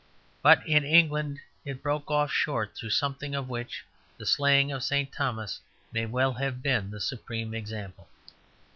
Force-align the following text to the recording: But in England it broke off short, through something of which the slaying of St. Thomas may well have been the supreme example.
But 0.41 0.65
in 0.67 0.83
England 0.83 1.41
it 1.63 1.83
broke 1.83 2.09
off 2.09 2.31
short, 2.31 2.73
through 2.75 2.89
something 2.89 3.35
of 3.35 3.47
which 3.49 3.85
the 4.17 4.25
slaying 4.25 4.71
of 4.71 4.83
St. 4.83 5.11
Thomas 5.13 5.59
may 5.91 6.07
well 6.07 6.33
have 6.33 6.63
been 6.63 6.89
the 6.89 6.99
supreme 6.99 7.53
example. 7.53 8.07